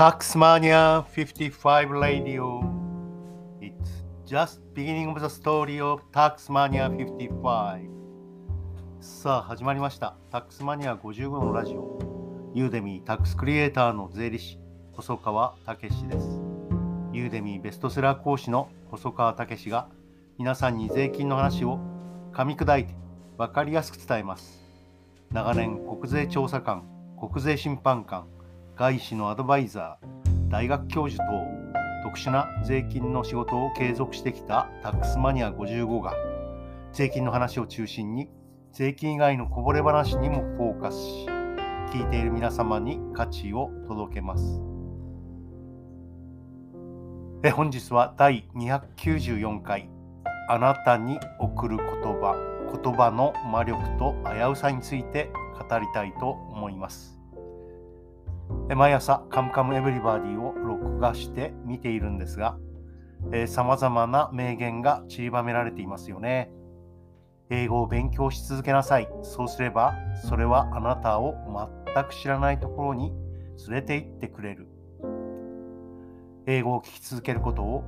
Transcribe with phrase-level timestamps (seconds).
[0.00, 2.64] Taxmania 55 Radio.
[3.60, 7.90] It's just beginning of the story of Taxmania 55.
[9.02, 10.16] さあ、始まりました。
[10.32, 11.98] Taxmania 55のラジオ。
[12.54, 14.58] ユーデミータックスクリエイターの税理士、
[14.92, 16.40] 細川武史です。
[17.12, 19.86] ユーデミーベストセラー講師の細川武史が
[20.38, 21.78] 皆さんに税金の話を
[22.32, 22.94] 噛み砕いて
[23.36, 24.62] 分かりやすく伝えます。
[25.30, 26.84] 長年、国税調査官、
[27.20, 28.24] 国税審判官、
[28.80, 31.30] 外資のアドバイザー、大学教授等、
[32.02, 36.14] 特殊な税金の仕事を継続してきたタックスマニア55が、
[36.90, 38.30] 税金の話を中心に、
[38.72, 41.26] 税金以外のこぼれ話にもフォーカスし、
[41.92, 44.62] 聞いている皆様に価値を届けます。
[47.42, 49.90] え本日は第294回、
[50.48, 52.34] あなたに送る言葉、
[52.82, 55.30] 言葉の魔力と危うさについて
[55.68, 57.19] 語りたいと思います。
[58.76, 62.56] 毎朝カムカムエヴリバディを録画して見ているんですが、
[63.46, 66.52] さまざまな名言が散りばめられていますよね。
[67.50, 69.08] 英語を勉強し続けなさい。
[69.22, 69.94] そうすれば、
[70.28, 71.34] それはあなたを
[71.94, 73.12] 全く知らないところに
[73.68, 74.68] 連れて行ってくれる。
[76.46, 77.82] 英語を聞き続けることを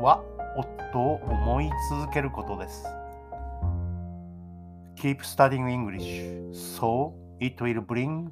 [0.00, 0.22] は、
[0.56, 2.84] 夫を思い続けることです。
[4.96, 8.28] Keep studying English, so it will bring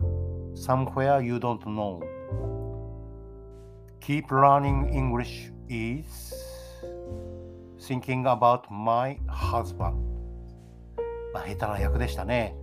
[0.59, 2.03] somewhere you don't know.
[4.01, 6.34] Keep learning English is
[7.81, 9.97] thinking about my husband.
[11.33, 12.56] まあ、下手な役でしたね。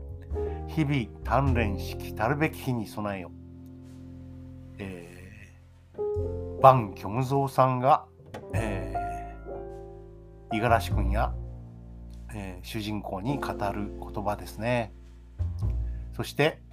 [0.67, 3.31] 日々鍛錬しきたるべき日に備えよ。
[4.79, 8.05] えー、バン・キョムゾーさんが、
[8.53, 11.33] えー、五十嵐君や、
[12.33, 14.93] えー、主人公に語る言葉ですね。
[16.15, 16.64] そして、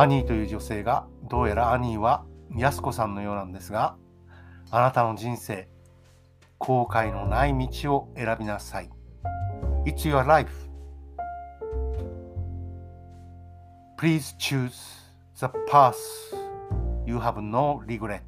[0.00, 2.24] アニーという女性がどうやらアニーは
[2.56, 3.96] 安子さんのようなんですが
[4.70, 5.68] あなたの人生
[6.58, 8.90] 後悔のない道を選びなさい。
[9.84, 10.52] It's your life.
[13.96, 14.70] Please choose
[15.34, 15.96] the path
[17.04, 18.20] you have no regret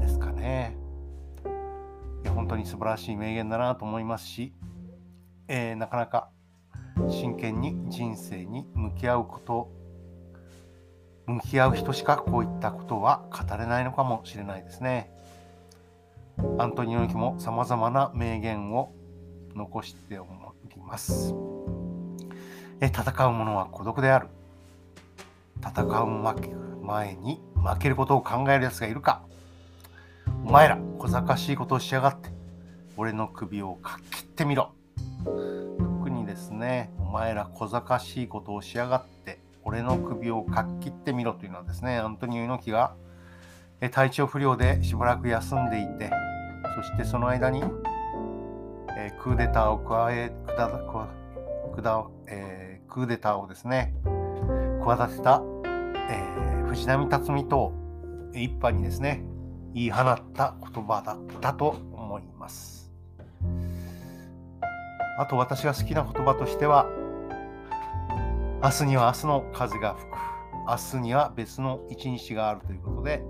[0.00, 0.74] ですかね。
[2.24, 4.54] いや本当に素晴らしい名言だなと思いますし、
[5.48, 6.30] えー、なかなか
[7.10, 9.77] 真剣に人生に向き合うこと
[11.28, 15.12] 向き合う人しかこういったことは語れないのかもしれないですね。
[16.58, 18.92] アントニオ猪木も様々な名言を
[19.54, 20.26] 残してお
[20.74, 21.34] ります。
[22.80, 24.28] 戦う者は孤独である。
[25.60, 26.06] 戦う
[26.82, 29.22] 前に負けることを考える奴がいるか。
[30.46, 32.30] お前ら小賢しいことをしやがって、
[32.96, 34.72] 俺の首をかっ切ってみろ。
[35.78, 39.37] 特にですね、お前ら小賢しいことをしやがって、
[39.68, 42.94] 俺の首をかっきってみろというのはですね、アントニオ猪木が
[43.90, 46.10] 体調不良でしばらく休んでいて、
[46.74, 47.62] そしてその間に、
[48.96, 50.70] えクーデターを加え、くだ、
[51.74, 53.92] くだ、えー、クーデターをですね、
[54.80, 55.42] 企てた、
[56.08, 57.74] えー、藤波辰巳と
[58.32, 59.22] 一派にですね、
[59.74, 62.90] 言い放った言葉だったと思います。
[65.18, 66.86] あと私が好きな言葉としては、
[68.60, 70.16] 明日には明日の風が吹く。
[70.66, 73.22] 明日には別の一日があるということで、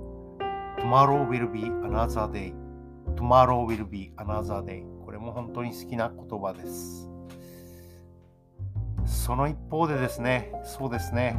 [0.78, 2.54] Tomorrow will be another day.
[3.14, 4.86] Tomorrow will be another day.
[5.04, 7.10] これも本当に好きな言葉です。
[9.04, 11.38] その一方でですね、そうですね、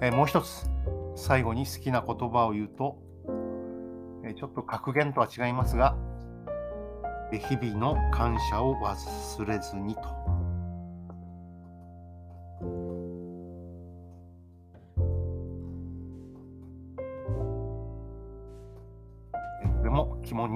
[0.00, 0.70] えもう一つ、
[1.16, 2.96] 最後に好きな言葉を言うと、
[4.24, 5.96] えちょっと格言とは違いますが、
[7.32, 10.35] 日々の感謝を忘れずにと。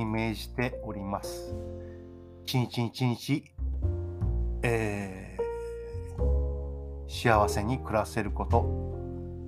[0.00, 1.54] に銘じております。
[2.46, 3.44] 一日一日、
[4.62, 8.62] えー、幸せに暮らせること、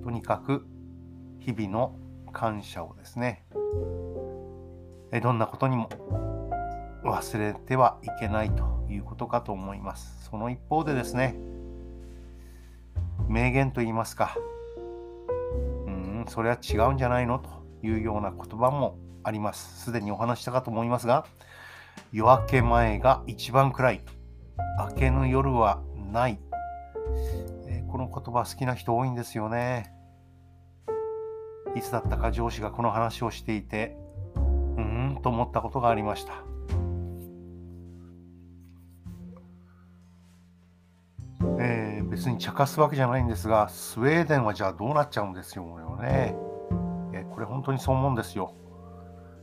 [0.03, 0.65] とにかく
[1.39, 1.95] 日々の
[2.31, 3.45] 感謝をですね、
[5.11, 5.89] えどんなことにも
[7.03, 10.29] 忘れてはいけないということかと思います。
[10.29, 11.35] その一方でですね、
[13.27, 14.37] 名言と言いますか、
[15.87, 17.39] うん、それは違うんじゃないの？
[17.39, 17.49] と
[17.81, 19.85] いうような言葉もあります。
[19.85, 21.25] すでにお話したかと思いますが、
[22.11, 24.01] 夜明け前が一番暗い。
[24.79, 25.81] 明けぬ夜は
[26.11, 26.39] ない。
[27.67, 29.93] えー、この言葉好きな人多いんですよね。
[31.75, 33.97] いつだったか上司がこの話をしていて、
[34.35, 36.33] うーんと思ったことがありました。
[41.59, 45.65] えー、別に茶化すわけじゃないんですが、スウェーデンはじゃあどうなっちゃうんですよ
[46.01, 46.35] ね。
[47.13, 48.53] えこれ本当にそう思うんですよ。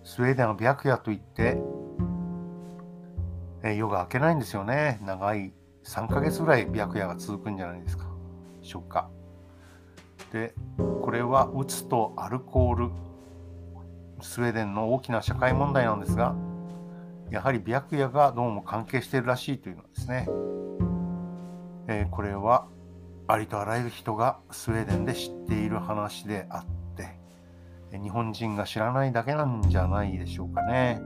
[0.04, 1.58] スウェーデンは白夜といって、
[3.62, 4.98] え夜が明けないんですよね。
[5.02, 5.52] 長い
[5.84, 8.06] 3ヶ月ぐらい白夜が続くんじゃないですか。
[8.60, 9.10] でしょうか。
[10.32, 10.54] で、
[11.02, 12.90] これはうつとアルコール、
[14.22, 16.34] スウェーデンの大きな社会問題なんですが、
[17.30, 20.28] やはり白夜がどうも関係しているらしいというのですね。
[21.88, 22.66] えー、これは
[23.26, 26.70] ありとあらゆる人がスウェーデンで知っている話であって
[27.98, 31.00] 日本人が知らないだけなんじゃないでしょうかね。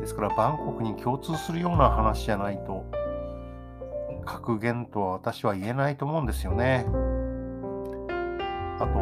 [0.00, 2.84] ですからバンコクに共通するような話じゃないと
[4.24, 6.86] 格言とは私は言えないと思うんですよね。
[8.78, 8.98] あと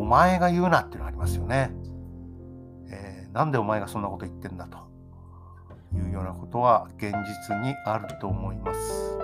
[0.00, 1.70] お前が言うなっていうのがありますよね、
[2.90, 4.90] えー、なんでお前がそんなこと言ってんだと。
[5.94, 7.12] いうようなことは現
[7.48, 9.18] 実にあると思います。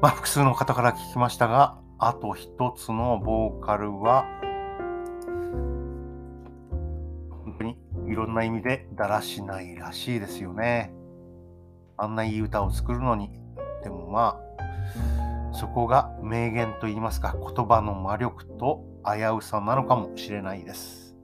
[0.00, 4.26] まあ、複数の方から聞きましたが、あと一つのボーカルは、
[7.30, 10.92] 本当にいろんな意味でだらしないらしいですよね。
[11.96, 13.30] あんないい歌を作るのに、
[13.82, 21.16] でもまあ、そこが名言といいますか、言葉の魔力と危うさなのかもしれないです。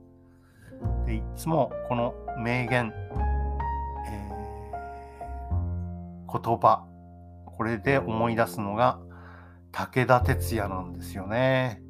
[1.05, 2.91] でいつもこの名言、
[4.07, 6.87] えー、言葉、
[7.45, 8.99] これで思い出すのが
[9.71, 11.81] 武田鉄矢なんですよね。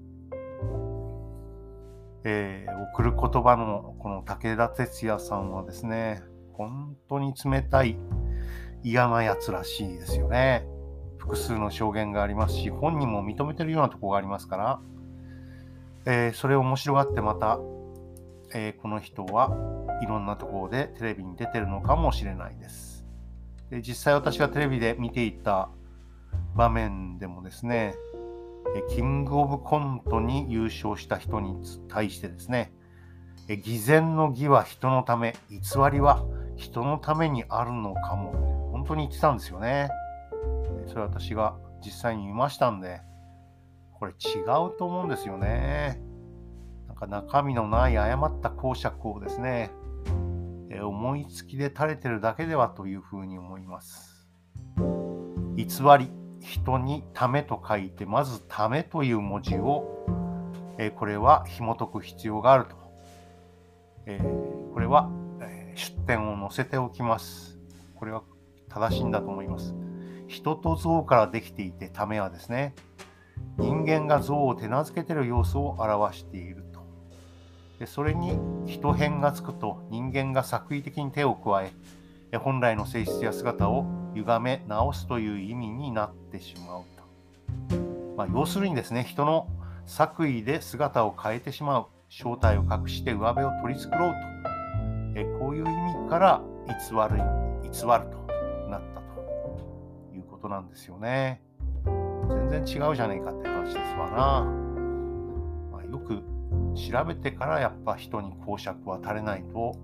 [2.23, 6.21] えー、送る言葉のこの武田鉄矢さんはですね、
[6.53, 7.97] 本当に冷たい
[8.83, 10.67] 嫌なやつらしいですよね。
[11.17, 14.79] 複数の証言がありますし、本人も認めてるようなとこがありますから、
[16.05, 17.59] えー、それを面白がってまた、
[18.53, 19.51] えー、この人は
[20.01, 23.05] いろんなところでテレビに出てるのかもしれないです。
[23.69, 25.69] で実際私がテレビで見ていた
[26.55, 27.95] 場面でもですね、
[28.89, 31.55] キングオブコントに優勝した人に
[31.89, 32.73] 対してですね、
[33.63, 35.59] 偽善の義は人のため、偽
[35.91, 36.23] りは
[36.55, 39.89] 人のためにあるのかも、本当に言ってたんですよね。
[40.87, 43.01] それ私が実際に見ましたんで、
[43.93, 46.01] これ違うと思うんですよね。
[46.87, 49.71] なんか中身のない誤った講釈をですね、
[50.81, 54.27] 思いつきで垂れてるだけではというふうに思います。
[55.55, 55.65] 偽
[55.99, 60.05] り、人にためと書いて、まずためという文字を、
[60.77, 62.75] えこれは紐解く必要があると。
[64.07, 64.19] え
[64.73, 65.09] これは、
[65.41, 67.59] え出典を載せておきます。
[67.95, 68.23] これは
[68.69, 69.75] 正しいんだと思います。
[70.27, 72.73] 人と像からできていて、ためはですね、
[73.57, 76.81] 人間が像を手なずけている様子を表していると。
[77.79, 81.63] でそれに人変がつくと人間が作為的に手を加
[82.31, 86.83] え本来の性質や姿を歪め直すという意味になってしまう
[87.69, 87.77] と、
[88.17, 89.47] まあ、要するにですね人の
[89.85, 94.41] 作為で姿を変えてしまう正体を隠して上辺を取り繕うと。
[95.15, 97.21] えこういう意味から偽る
[97.63, 97.87] 偽ると
[98.69, 101.41] なったということなんですよね。
[102.29, 104.17] 全然違うじゃねえかって話ですわな、
[105.71, 106.23] まあ、よく
[106.75, 109.75] 調べてからやっぱ人に講釈は垂れないと、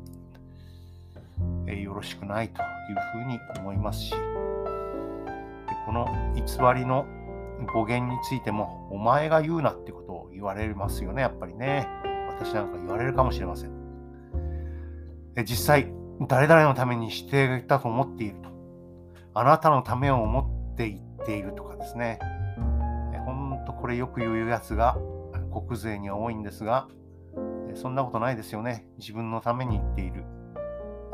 [1.67, 2.61] え、よろしくないと。
[2.91, 4.17] いうふうに思いますし、で
[5.85, 6.41] この偽
[6.79, 7.05] りの
[7.73, 11.87] 語源についても、お前が言うなってことを言われますよね、やっぱりね。
[12.29, 13.71] 私なんか言われるかもしれません。
[15.33, 15.91] で実際、
[16.27, 18.49] 誰々のためにしていたと思っていると。
[19.33, 22.19] あなたのためを思って言っているとかですね。
[23.25, 24.97] ほんとこれよく言うやつが
[25.51, 26.87] 国税には多いんですが、
[27.75, 28.87] そんなことないですよね。
[28.97, 30.23] 自分のために言っている。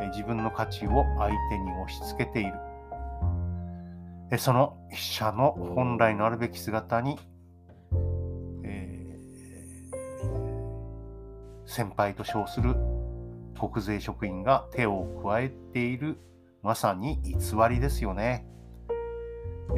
[0.07, 2.53] 自分の価値を相手に押し付けている。
[4.37, 7.19] その筆者の本来のあるべき姿に、
[8.63, 12.75] えー、先輩と称する
[13.59, 16.17] 国税職員が手を加えている
[16.63, 17.37] まさに偽
[17.69, 18.47] りですよね。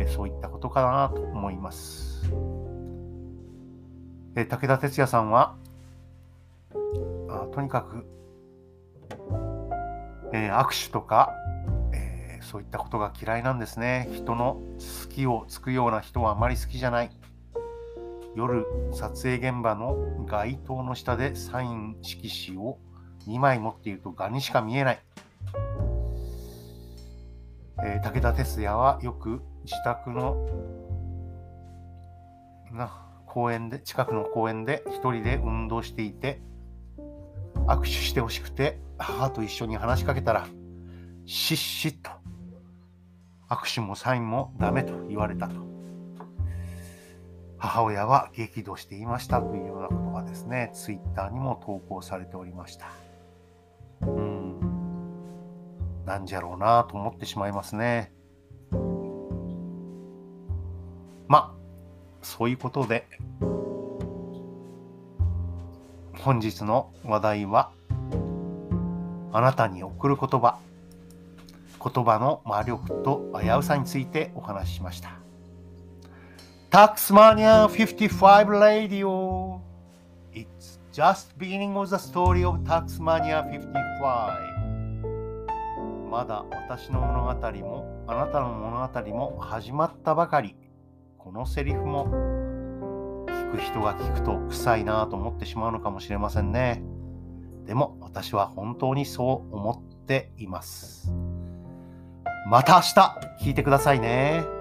[0.07, 2.29] そういったことかなと思います。
[4.35, 5.55] 武田鉄矢さんは
[7.29, 8.05] あとにかく、
[10.35, 11.31] えー、握手とか、
[11.93, 14.09] えー、そういったことが嫌いなんですね。
[14.13, 14.55] 人の
[15.05, 17.09] 好きをつくような人はあまり好きじゃない。
[18.35, 19.95] 夜撮影現場の
[20.27, 22.77] 街灯の下でサイン色紙を
[23.27, 24.99] 2枚持っているとガにしか見えない、
[27.81, 30.35] えー、武田鉄矢はよく自宅の
[32.73, 32.91] な
[33.25, 36.41] 公園で、近くの公園で一人で運動していて、
[37.67, 40.47] 握手してほしくて、母と一緒に話しかけたら、
[41.25, 42.11] しっしっと、
[43.49, 45.55] 握手もサインもダメと言われたと。
[47.57, 52.87] 母親は激怒していましたというようなことがですね、ツイッターにも投稿されておりました。
[54.01, 54.59] うん。
[56.05, 58.13] なんじゃろうなと思ってしまいますね。
[61.27, 61.55] まあ、
[62.21, 63.07] そういうことで、
[66.19, 67.71] 本日の話題は、
[69.35, 70.59] あなたに送る言葉、
[71.83, 75.19] 言葉の魔力と危うさについてお話ししました。
[76.71, 79.59] Taxmania 55 Radio
[80.31, 84.39] It's just beginning of the story of Taxmania 55
[86.09, 90.55] まだ私の物語もあなたの物語も始まったばかり。
[91.17, 92.07] このセリフも
[93.27, 96.94] 聞く人が聞くと臭いなと思ってしまうのかもしれませんね。
[97.65, 101.11] でも私は本当にそう思っています
[102.47, 104.54] また明日聞いてくださいね。